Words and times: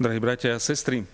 Drahí 0.00 0.16
bratia 0.16 0.56
a 0.56 0.64
sestry, 0.64 1.04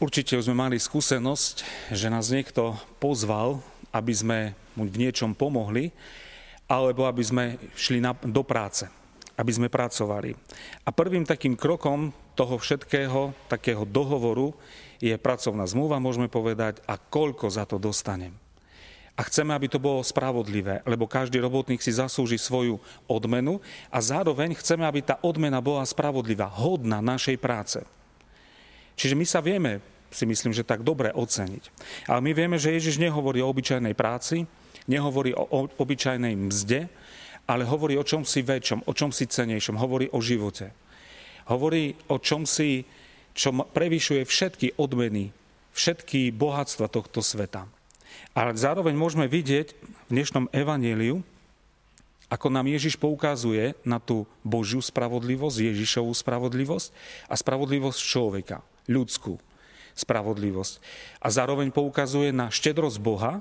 určite 0.00 0.32
už 0.40 0.48
sme 0.48 0.64
mali 0.64 0.80
skúsenosť, 0.80 1.60
že 1.92 2.08
nás 2.08 2.32
niekto 2.32 2.72
pozval, 2.96 3.60
aby 3.92 4.16
sme 4.16 4.38
mu 4.72 4.88
v 4.88 4.96
niečom 4.96 5.36
pomohli, 5.36 5.92
alebo 6.64 7.04
aby 7.04 7.20
sme 7.20 7.60
šli 7.76 8.00
na, 8.00 8.16
do 8.16 8.40
práce, 8.40 8.88
aby 9.36 9.52
sme 9.52 9.68
pracovali. 9.68 10.32
A 10.80 10.88
prvým 10.88 11.28
takým 11.28 11.52
krokom 11.52 12.16
toho 12.32 12.56
všetkého, 12.56 13.36
takého 13.44 13.84
dohovoru, 13.84 14.56
je 14.96 15.12
pracovná 15.20 15.68
zmluva, 15.68 16.00
môžeme 16.00 16.32
povedať, 16.32 16.80
a 16.88 16.96
koľko 16.96 17.52
za 17.52 17.68
to 17.68 17.76
dostanem. 17.76 18.32
A 19.18 19.26
chceme, 19.26 19.50
aby 19.50 19.66
to 19.66 19.82
bolo 19.82 19.98
spravodlivé, 20.06 20.86
lebo 20.86 21.10
každý 21.10 21.42
robotník 21.42 21.82
si 21.82 21.90
zaslúži 21.90 22.38
svoju 22.38 22.78
odmenu 23.10 23.58
a 23.90 23.98
zároveň 23.98 24.54
chceme, 24.54 24.86
aby 24.86 25.02
tá 25.02 25.18
odmena 25.26 25.58
bola 25.58 25.82
spravodlivá, 25.82 26.46
hodná 26.46 27.02
našej 27.02 27.34
práce. 27.42 27.82
Čiže 28.94 29.18
my 29.18 29.26
sa 29.26 29.42
vieme, 29.42 29.82
si 30.14 30.22
myslím, 30.22 30.54
že 30.54 30.62
tak 30.62 30.86
dobre 30.86 31.10
oceniť. 31.10 31.64
Ale 32.06 32.20
my 32.22 32.30
vieme, 32.30 32.56
že 32.62 32.72
Ježiš 32.72 33.02
nehovorí 33.02 33.42
o 33.42 33.50
obyčajnej 33.50 33.92
práci, 33.98 34.46
nehovorí 34.86 35.34
o 35.34 35.66
obyčajnej 35.66 36.38
mzde, 36.38 36.86
ale 37.48 37.66
hovorí 37.66 37.98
o 37.98 38.06
čom 38.06 38.22
si 38.22 38.44
väčšom, 38.44 38.86
o 38.86 38.92
čom 38.94 39.10
si 39.10 39.26
cenejšom, 39.26 39.80
hovorí 39.80 40.06
o 40.14 40.22
živote. 40.22 40.72
Hovorí 41.48 41.96
o 42.12 42.20
čom 42.20 42.44
si, 42.44 42.84
čo 43.34 43.50
prevyšuje 43.50 44.22
všetky 44.24 44.78
odmeny, 44.78 45.32
všetky 45.72 46.30
bohatstva 46.32 46.86
tohto 46.86 47.24
sveta. 47.24 47.77
Ale 48.36 48.54
zároveň 48.54 48.94
môžeme 48.94 49.26
vidieť 49.26 49.74
v 49.74 50.10
dnešnom 50.10 50.46
evaníliu, 50.54 51.24
ako 52.28 52.52
nám 52.52 52.68
Ježiš 52.68 53.00
poukazuje 53.00 53.72
na 53.88 53.96
tú 53.96 54.28
Božiu 54.44 54.84
spravodlivosť, 54.84 55.64
Ježišovú 55.72 56.12
spravodlivosť 56.12 56.92
a 57.24 57.34
spravodlivosť 57.34 58.00
človeka, 58.04 58.60
ľudskú 58.84 59.40
spravodlivosť. 59.96 60.74
A 61.24 61.32
zároveň 61.32 61.72
poukazuje 61.72 62.30
na 62.30 62.52
štedrosť 62.52 63.00
Boha 63.00 63.40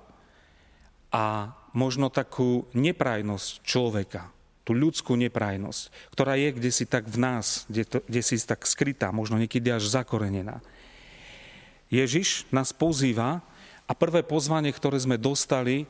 a 1.12 1.52
možno 1.76 2.08
takú 2.08 2.66
neprajnosť 2.72 3.50
človeka, 3.62 4.32
tú 4.64 4.72
ľudskú 4.72 5.20
neprajnosť, 5.20 6.12
ktorá 6.16 6.40
je 6.40 6.50
kde 6.56 6.72
si 6.72 6.88
tak 6.88 7.06
v 7.12 7.18
nás, 7.20 7.68
kde, 7.68 7.84
to, 7.86 7.98
kde 8.08 8.22
si 8.24 8.36
tak 8.40 8.64
skrytá, 8.64 9.12
možno 9.12 9.36
niekedy 9.36 9.68
až 9.68 9.88
zakorenená. 9.92 10.64
Ježiš 11.88 12.48
nás 12.52 12.72
pozýva, 12.76 13.44
a 13.88 13.96
prvé 13.96 14.22
pozvanie, 14.22 14.70
ktoré 14.76 15.00
sme 15.00 15.16
dostali, 15.16 15.88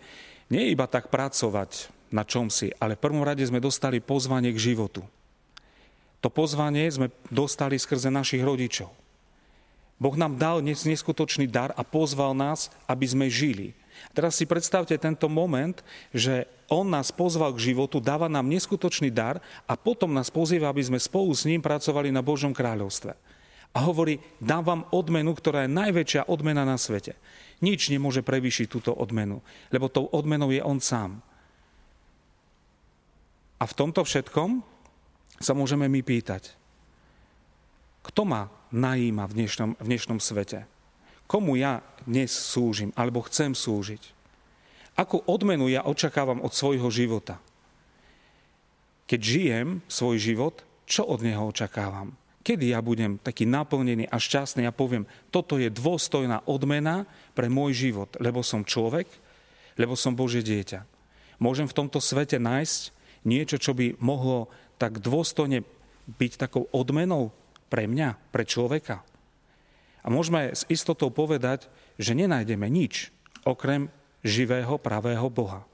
nie 0.47 0.71
iba 0.71 0.85
tak 0.87 1.09
pracovať 1.11 1.97
na 2.11 2.23
čom 2.23 2.47
si, 2.47 2.71
ale 2.79 2.95
v 2.95 3.03
prvom 3.03 3.23
rade 3.23 3.43
sme 3.43 3.59
dostali 3.59 3.99
pozvanie 3.99 4.55
k 4.55 4.71
životu. 4.71 5.03
To 6.23 6.29
pozvanie 6.31 6.87
sme 6.89 7.11
dostali 7.29 7.77
skrze 7.77 8.09
našich 8.09 8.41
rodičov. 8.41 8.89
Boh 9.97 10.13
nám 10.13 10.37
dal 10.37 10.61
neskutočný 10.61 11.49
dar 11.49 11.73
a 11.73 11.81
pozval 11.81 12.37
nás, 12.37 12.69
aby 12.85 13.05
sme 13.05 13.25
žili. 13.33 13.73
Teraz 14.13 14.37
si 14.37 14.45
predstavte 14.45 14.93
tento 14.93 15.25
moment, 15.25 15.81
že 16.13 16.45
On 16.69 16.85
nás 16.85 17.09
pozval 17.09 17.49
k 17.57 17.73
životu, 17.73 17.97
dáva 17.97 18.29
nám 18.29 18.45
neskutočný 18.45 19.09
dar 19.09 19.41
a 19.65 19.73
potom 19.73 20.13
nás 20.13 20.29
pozýva, 20.29 20.69
aby 20.69 20.85
sme 20.85 21.01
spolu 21.01 21.33
s 21.33 21.49
ním 21.49 21.65
pracovali 21.65 22.13
na 22.13 22.21
Božom 22.21 22.53
kráľovstve. 22.53 23.17
A 23.75 23.83
hovorí, 23.83 24.21
dám 24.39 24.63
vám 24.63 24.81
odmenu, 24.93 25.35
ktorá 25.35 25.65
je 25.65 25.75
najväčšia 25.75 26.29
odmena 26.31 26.63
na 26.63 26.79
svete. 26.79 27.17
Nič 27.59 27.89
nemôže 27.89 28.21
prevýšiť 28.21 28.67
túto 28.69 28.91
odmenu, 28.93 29.41
lebo 29.73 29.89
tou 29.89 30.05
odmenou 30.13 30.53
je 30.53 30.61
on 30.61 30.77
sám. 30.77 31.21
A 33.57 33.63
v 33.65 33.73
tomto 33.77 34.05
všetkom 34.05 34.61
sa 35.41 35.53
môžeme 35.57 35.89
my 35.89 36.01
pýtať, 36.05 36.53
kto 38.07 38.23
ma 38.23 38.47
najíma 38.71 39.27
v 39.27 39.35
dnešnom, 39.43 39.71
v 39.75 39.85
dnešnom 39.85 40.19
svete? 40.23 40.63
Komu 41.27 41.59
ja 41.59 41.83
dnes 42.07 42.31
slúžim 42.31 42.95
alebo 42.95 43.19
chcem 43.27 43.51
slúžiť? 43.51 44.15
Akú 44.95 45.21
odmenu 45.27 45.67
ja 45.67 45.83
očakávam 45.83 46.39
od 46.39 46.55
svojho 46.55 46.87
života? 46.87 47.37
Keď 49.11 49.19
žijem 49.19 49.67
svoj 49.91 50.17
život, 50.17 50.55
čo 50.87 51.03
od 51.03 51.19
neho 51.21 51.51
očakávam? 51.51 52.15
Kedy 52.47 52.71
ja 52.71 52.79
budem 52.79 53.19
taký 53.19 53.43
naplnený 53.43 54.07
a 54.07 54.15
šťastný 54.15 54.63
a 54.63 54.71
poviem, 54.71 55.03
toto 55.35 55.59
je 55.59 55.67
dôstojná 55.67 56.47
odmena 56.47 57.03
pre 57.35 57.51
môj 57.51 57.75
život, 57.75 58.15
lebo 58.23 58.39
som 58.39 58.63
človek, 58.63 59.03
lebo 59.75 59.99
som 59.99 60.15
Božie 60.15 60.39
dieťa. 60.39 60.87
Môžem 61.43 61.67
v 61.67 61.75
tomto 61.75 61.99
svete 61.99 62.39
nájsť 62.39 62.95
niečo, 63.27 63.59
čo 63.59 63.75
by 63.75 63.99
mohlo 63.99 64.47
tak 64.79 65.03
dôstojne 65.03 65.67
byť 66.07 66.31
takou 66.39 66.71
odmenou 66.71 67.35
pre 67.67 67.83
mňa, 67.83 68.15
pre 68.31 68.47
človeka. 68.47 69.03
A 69.99 70.07
môžeme 70.07 70.55
s 70.55 70.63
istotou 70.71 71.11
povedať, 71.11 71.67
že 71.99 72.15
nenájdeme 72.15 72.63
nič 72.71 73.11
okrem 73.43 73.91
živého, 74.23 74.79
pravého 74.79 75.27
Boha. 75.27 75.67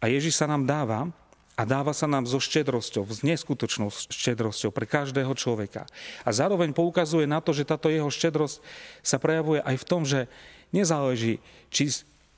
A 0.00 0.08
Ježiš 0.08 0.40
sa 0.40 0.48
nám 0.48 0.64
dáva 0.64 1.12
a 1.58 1.66
dáva 1.66 1.90
sa 1.90 2.06
nám 2.06 2.22
so 2.22 2.38
štedrosťou, 2.38 3.02
s 3.10 3.26
neskutočnou 3.26 3.90
štedrosťou 3.90 4.70
pre 4.70 4.86
každého 4.86 5.34
človeka. 5.34 5.90
A 6.22 6.30
zároveň 6.30 6.70
poukazuje 6.70 7.26
na 7.26 7.42
to, 7.42 7.50
že 7.50 7.66
táto 7.66 7.90
jeho 7.90 8.06
štedrosť 8.06 8.62
sa 9.02 9.18
prejavuje 9.18 9.58
aj 9.66 9.76
v 9.82 9.88
tom, 9.90 10.06
že 10.06 10.30
nezáleží, 10.70 11.42
či 11.74 11.90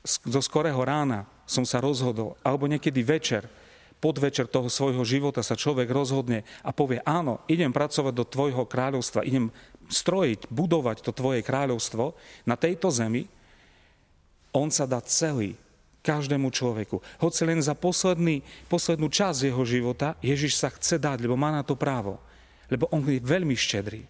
zo 0.09 0.41
skorého 0.41 0.81
rána 0.81 1.29
som 1.45 1.69
sa 1.69 1.85
rozhodol, 1.85 2.41
alebo 2.41 2.65
niekedy 2.65 3.05
večer, 3.05 3.45
podvečer 4.01 4.49
toho 4.49 4.73
svojho 4.73 5.05
života 5.05 5.45
sa 5.45 5.53
človek 5.53 5.93
rozhodne 5.93 6.49
a 6.65 6.73
povie, 6.73 7.05
áno, 7.05 7.45
idem 7.45 7.69
pracovať 7.69 8.17
do 8.17 8.25
tvojho 8.25 8.65
kráľovstva, 8.65 9.29
idem 9.29 9.53
strojiť, 9.93 10.49
budovať 10.49 11.05
to 11.05 11.13
tvoje 11.13 11.45
kráľovstvo 11.45 12.17
na 12.49 12.57
tejto 12.57 12.89
zemi, 12.89 13.29
on 14.57 14.73
sa 14.73 14.89
dá 14.89 15.05
celý 15.05 15.61
každému 16.01 16.49
človeku. 16.49 17.01
Hoci 17.21 17.43
len 17.45 17.61
za 17.61 17.77
posledný, 17.77 18.41
poslednú 18.73 19.13
časť 19.13 19.53
jeho 19.53 19.63
života 19.69 20.17
Ježiš 20.25 20.57
sa 20.57 20.73
chce 20.73 20.97
dať, 20.97 21.25
lebo 21.25 21.37
má 21.37 21.53
na 21.53 21.61
to 21.61 21.77
právo. 21.77 22.21
Lebo 22.73 22.89
on 22.93 23.05
je 23.05 23.21
veľmi 23.21 23.53
štedrý. 23.55 24.05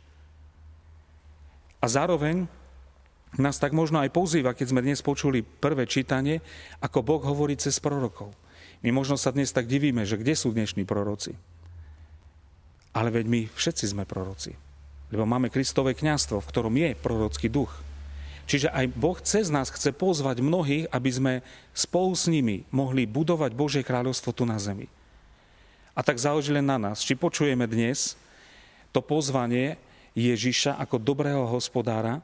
A 1.80 1.86
zároveň 1.88 2.44
nás 3.38 3.56
tak 3.56 3.70
možno 3.72 4.02
aj 4.02 4.10
pozýva, 4.10 4.52
keď 4.52 4.66
sme 4.74 4.84
dnes 4.84 5.00
počuli 5.00 5.40
prvé 5.42 5.86
čítanie, 5.86 6.42
ako 6.82 6.98
Boh 7.00 7.22
hovorí 7.22 7.54
cez 7.54 7.78
prorokov. 7.78 8.34
My 8.80 8.90
možno 8.90 9.16
sa 9.20 9.30
dnes 9.30 9.52
tak 9.52 9.68
divíme, 9.68 10.02
že 10.04 10.18
kde 10.18 10.34
sú 10.34 10.50
dnešní 10.50 10.88
proroci. 10.88 11.36
Ale 12.90 13.14
veď 13.14 13.24
my 13.30 13.40
všetci 13.54 13.84
sme 13.86 14.04
proroci. 14.08 14.56
Lebo 15.10 15.26
máme 15.26 15.50
Kristové 15.50 15.94
kňastvo, 15.94 16.42
v 16.42 16.48
ktorom 16.50 16.74
je 16.74 16.90
prorocký 16.98 17.50
duch. 17.50 17.70
Čiže 18.50 18.74
aj 18.74 18.86
Boh 18.98 19.14
cez 19.22 19.46
nás 19.46 19.70
chce 19.70 19.94
pozvať 19.94 20.42
mnohých, 20.42 20.90
aby 20.90 21.10
sme 21.14 21.32
spolu 21.70 22.18
s 22.18 22.26
nimi 22.26 22.66
mohli 22.74 23.06
budovať 23.06 23.54
Božie 23.54 23.86
kráľovstvo 23.86 24.34
tu 24.34 24.42
na 24.42 24.58
zemi. 24.58 24.90
A 25.94 26.02
tak 26.02 26.18
záleží 26.18 26.50
len 26.50 26.66
na 26.66 26.74
nás, 26.74 26.98
či 27.06 27.14
počujeme 27.14 27.70
dnes 27.70 28.18
to 28.90 28.98
pozvanie 28.98 29.78
Ježiša 30.18 30.82
ako 30.82 30.98
dobrého 30.98 31.46
hospodára, 31.46 32.18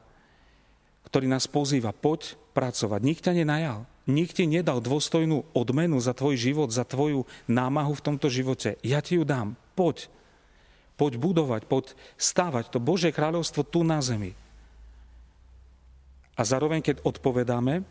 ktorý 1.07 1.31
nás 1.31 1.47
pozýva, 1.47 1.95
poď 1.95 2.35
pracovať. 2.51 2.99
Nik 3.07 3.23
ťa 3.23 3.31
nenajal. 3.31 3.87
Nik 4.03 4.35
ti 4.35 4.51
nedal 4.51 4.83
dôstojnú 4.83 5.47
odmenu 5.55 5.95
za 6.03 6.11
tvoj 6.11 6.35
život, 6.35 6.67
za 6.75 6.83
tvoju 6.83 7.23
námahu 7.47 7.95
v 7.95 8.03
tomto 8.03 8.27
živote. 8.27 8.75
Ja 8.83 8.99
ti 8.99 9.15
ju 9.15 9.23
dám. 9.23 9.55
Poď. 9.79 10.11
Poď 10.99 11.23
budovať, 11.23 11.71
poď 11.71 11.95
stávať 12.19 12.67
to 12.67 12.83
Božie 12.83 13.15
kráľovstvo 13.15 13.63
tu 13.63 13.87
na 13.87 14.03
zemi. 14.03 14.35
A 16.37 16.41
zároveň, 16.45 16.85
keď 16.85 17.01
odpovedáme, 17.01 17.81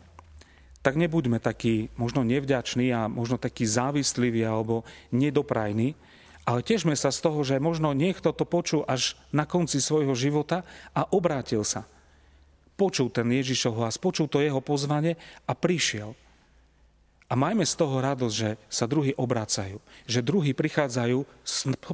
tak 0.79 0.95
nebuďme 0.95 1.43
takí 1.43 1.91
možno 1.99 2.23
nevďační 2.23 2.95
a 2.95 3.11
možno 3.11 3.35
takí 3.35 3.67
závisliví 3.67 4.39
alebo 4.47 4.87
nedoprajní, 5.11 5.99
ale 6.47 6.63
težme 6.63 6.95
sa 6.95 7.11
z 7.11 7.19
toho, 7.19 7.43
že 7.43 7.59
možno 7.59 7.91
niekto 7.91 8.31
to 8.31 8.47
počul 8.47 8.87
až 8.87 9.19
na 9.35 9.43
konci 9.43 9.83
svojho 9.83 10.15
života 10.15 10.63
a 10.95 11.03
obrátil 11.11 11.67
sa. 11.67 11.83
Počul 12.79 13.11
ten 13.11 13.27
Ježišov 13.27 13.83
hlas, 13.83 13.99
počul 13.99 14.31
to 14.31 14.39
jeho 14.39 14.63
pozvanie 14.63 15.19
a 15.43 15.51
prišiel. 15.51 16.15
A 17.27 17.35
majme 17.35 17.67
z 17.67 17.75
toho 17.75 17.99
radosť, 17.99 18.35
že 18.39 18.55
sa 18.71 18.87
druhí 18.87 19.11
obracajú, 19.19 19.83
že 20.07 20.23
druhí 20.23 20.55
prichádzajú 20.55 21.27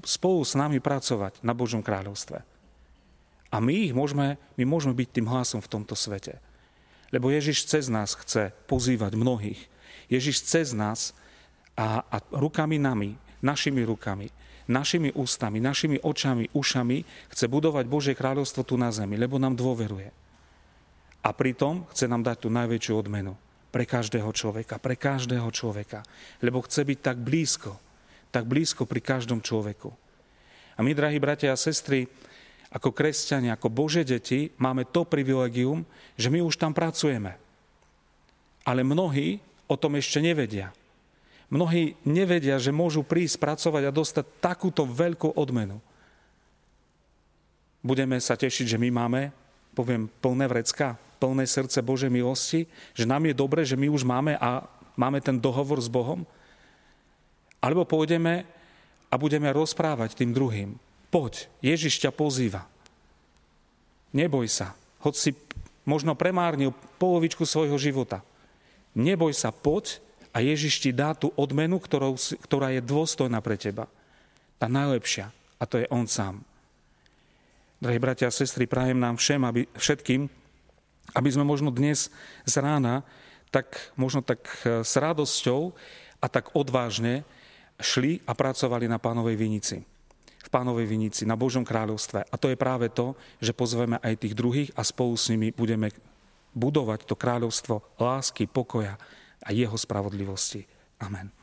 spolu 0.05 0.45
s 0.45 0.53
nami 0.53 0.77
pracovať 0.77 1.41
na 1.41 1.57
Božom 1.57 1.81
kráľovstve. 1.81 2.52
A 3.53 3.61
my 3.61 3.85
ich 3.85 3.94
môžeme, 3.94 4.41
my 4.57 4.63
môžeme 4.65 4.97
byť 4.97 5.09
tým 5.13 5.29
hlasom 5.29 5.61
v 5.61 5.69
tomto 5.69 5.94
svete. 5.94 6.41
Lebo 7.13 7.29
Ježiš 7.29 7.69
cez 7.69 7.85
nás 7.85 8.17
chce 8.17 8.50
pozývať 8.65 9.13
mnohých. 9.13 9.61
Ježiš 10.09 10.41
cez 10.41 10.73
nás 10.73 11.13
a, 11.77 12.01
a 12.01 12.17
rukami 12.33 12.81
nami, 12.81 13.13
našimi 13.45 13.85
rukami, 13.85 14.33
našimi 14.65 15.13
ústami, 15.13 15.61
našimi 15.61 16.01
očami, 16.01 16.50
ušami 16.50 17.29
chce 17.29 17.45
budovať 17.45 17.85
Božie 17.85 18.17
kráľovstvo 18.17 18.65
tu 18.65 18.73
na 18.81 18.89
zemi, 18.89 19.21
lebo 19.21 19.38
nám 19.38 19.53
dôveruje. 19.53 20.09
A 21.21 21.29
pritom 21.31 21.85
chce 21.94 22.09
nám 22.09 22.25
dať 22.25 22.47
tú 22.47 22.50
najväčšiu 22.50 22.94
odmenu 22.97 23.38
pre 23.69 23.85
každého 23.85 24.29
človeka, 24.33 24.81
pre 24.81 24.97
každého 24.97 25.47
človeka. 25.53 26.01
Lebo 26.41 26.65
chce 26.65 26.81
byť 26.81 27.00
tak 27.00 27.17
blízko, 27.21 27.77
tak 28.33 28.50
blízko 28.50 28.89
pri 28.89 29.01
každom 29.05 29.39
človeku. 29.39 29.94
A 30.73 30.81
my, 30.81 30.91
drahí 30.97 31.21
bratia 31.21 31.53
a 31.53 31.57
sestry, 31.57 32.09
ako 32.73 32.89
kresťania, 32.89 33.53
ako 33.53 33.69
Bože 33.69 34.01
deti, 34.01 34.49
máme 34.57 34.89
to 34.89 35.05
privilegium, 35.05 35.85
že 36.17 36.33
my 36.33 36.41
už 36.41 36.57
tam 36.57 36.73
pracujeme. 36.73 37.37
Ale 38.65 38.81
mnohí 38.81 39.37
o 39.69 39.77
tom 39.77 39.93
ešte 39.93 40.17
nevedia. 40.17 40.73
Mnohí 41.53 41.93
nevedia, 42.01 42.57
že 42.57 42.73
môžu 42.73 43.05
prísť 43.05 43.37
pracovať 43.37 43.83
a 43.85 43.93
dostať 43.93 44.25
takúto 44.41 44.89
veľkú 44.89 45.37
odmenu. 45.37 45.77
Budeme 47.85 48.17
sa 48.17 48.33
tešiť, 48.33 48.73
že 48.73 48.81
my 48.81 48.89
máme, 48.89 49.29
poviem, 49.77 50.09
plné 50.23 50.49
vrecka, 50.49 50.97
plné 51.21 51.45
srdce 51.45 51.77
Božej 51.85 52.09
milosti, 52.09 52.65
že 52.97 53.05
nám 53.05 53.29
je 53.29 53.35
dobre, 53.37 53.61
že 53.61 53.77
my 53.77 53.85
už 53.91 54.01
máme 54.01 54.33
a 54.41 54.65
máme 54.97 55.21
ten 55.21 55.37
dohovor 55.37 55.77
s 55.77 55.91
Bohom. 55.91 56.25
Alebo 57.61 57.85
pôjdeme 57.85 58.49
a 59.11 59.15
budeme 59.19 59.51
rozprávať 59.53 60.17
tým 60.17 60.33
druhým. 60.33 60.73
Poď, 61.13 61.45
Ježiš 61.62 62.01
ťa 62.01 62.10
pozýva. 62.10 62.65
Neboj 64.18 64.50
sa, 64.50 64.74
hoď 65.06 65.13
si 65.13 65.30
možno 65.86 66.18
premárnil 66.18 66.74
polovičku 66.98 67.45
svojho 67.45 67.77
života. 67.77 68.25
Neboj 68.98 69.30
sa, 69.38 69.54
poď 69.54 70.01
a 70.33 70.42
Ježiš 70.42 70.81
ti 70.81 70.89
dá 70.89 71.13
tú 71.13 71.30
odmenu, 71.38 71.77
ktorou, 71.77 72.18
ktorá 72.18 72.74
je 72.74 72.81
dôstojná 72.81 73.38
pre 73.45 73.62
teba. 73.62 73.86
Tá 74.57 74.65
najlepšia. 74.65 75.30
A 75.62 75.69
to 75.69 75.77
je 75.77 75.86
On 75.94 76.10
sám. 76.10 76.42
Drahí 77.77 78.01
bratia 78.01 78.27
a 78.27 78.33
sestry, 78.33 78.65
prajem 78.65 78.98
nám 78.98 79.21
všem, 79.21 79.42
aby, 79.45 79.62
všetkým, 79.77 80.25
aby 81.13 81.30
sme 81.30 81.45
možno 81.45 81.69
dnes 81.69 82.10
z 82.42 82.56
rána 82.57 83.06
tak 83.54 83.94
možno 83.94 84.25
tak 84.25 84.50
e, 84.65 84.81
s 84.81 84.98
radosťou 84.98 85.77
a 86.18 86.25
tak 86.25 86.57
odvážne 86.57 87.21
šli 87.77 88.18
a 88.25 88.33
pracovali 88.33 88.89
na 88.89 88.98
pánovej 88.98 89.38
vinici. 89.38 89.92
V 90.43 90.51
pánovej 90.51 90.85
vinici, 90.85 91.23
na 91.23 91.39
Božom 91.39 91.63
kráľovstve. 91.63 92.27
A 92.27 92.35
to 92.35 92.51
je 92.51 92.59
práve 92.59 92.91
to, 92.91 93.15
že 93.39 93.55
pozveme 93.55 93.95
aj 94.03 94.27
tých 94.27 94.35
druhých 94.35 94.69
a 94.75 94.83
spolu 94.83 95.15
s 95.15 95.31
nimi 95.31 95.55
budeme 95.55 95.89
budovať 96.53 97.07
to 97.07 97.15
kráľovstvo 97.15 97.95
lásky, 97.97 98.45
pokoja, 98.45 98.99
a 99.43 99.49
jeho 99.51 99.75
spravodlivosti. 99.75 100.63
Amen. 101.03 101.42